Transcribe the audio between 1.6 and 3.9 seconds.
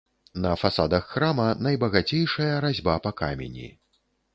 найбагацейшая разьба па камені.